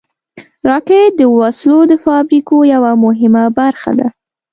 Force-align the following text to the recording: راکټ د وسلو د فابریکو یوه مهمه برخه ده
راکټ 0.69 1.09
د 1.19 1.21
وسلو 1.37 1.79
د 1.87 1.93
فابریکو 2.05 2.57
یوه 2.73 2.91
مهمه 3.03 3.43
برخه 3.59 3.91
ده 3.99 4.07